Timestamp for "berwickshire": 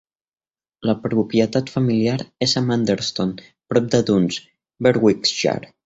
4.89-5.73